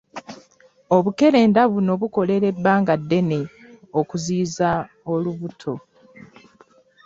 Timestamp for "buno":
1.71-1.91